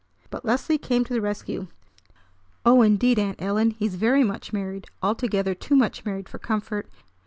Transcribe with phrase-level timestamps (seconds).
[0.31, 1.67] But Leslie came to the rescue.
[2.65, 4.87] "Oh, indeed, Aunt Ellen, he's very much married!
[5.03, 6.89] Altogether too much married for comfort.